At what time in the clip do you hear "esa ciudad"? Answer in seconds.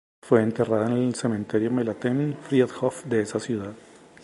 3.21-3.73